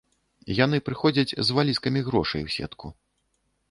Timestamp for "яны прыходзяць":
0.59-1.35